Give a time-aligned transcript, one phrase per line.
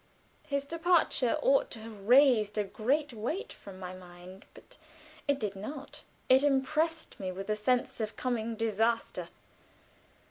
[0.47, 4.75] His departure ought to have raised a great weight from my mind, but
[5.27, 9.27] it did not; it impressed me with a sense of coming disaster.